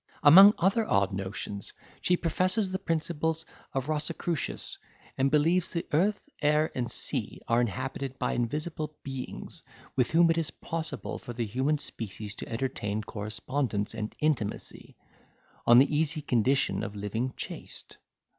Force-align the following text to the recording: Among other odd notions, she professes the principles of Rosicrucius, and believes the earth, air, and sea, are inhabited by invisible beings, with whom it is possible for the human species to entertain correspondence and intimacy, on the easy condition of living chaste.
Among 0.23 0.55
other 0.57 0.83
odd 0.89 1.13
notions, 1.13 1.73
she 2.01 2.17
professes 2.17 2.71
the 2.71 2.79
principles 2.79 3.45
of 3.71 3.87
Rosicrucius, 3.87 4.79
and 5.15 5.29
believes 5.29 5.69
the 5.69 5.85
earth, 5.93 6.27
air, 6.41 6.71
and 6.73 6.89
sea, 6.91 7.39
are 7.47 7.61
inhabited 7.61 8.17
by 8.17 8.33
invisible 8.33 8.95
beings, 9.03 9.61
with 9.95 10.09
whom 10.09 10.31
it 10.31 10.39
is 10.39 10.49
possible 10.49 11.19
for 11.19 11.33
the 11.33 11.45
human 11.45 11.77
species 11.77 12.33
to 12.33 12.49
entertain 12.49 13.03
correspondence 13.03 13.93
and 13.93 14.15
intimacy, 14.21 14.97
on 15.67 15.77
the 15.77 15.95
easy 15.95 16.23
condition 16.23 16.81
of 16.81 16.95
living 16.95 17.35
chaste. 17.37 17.97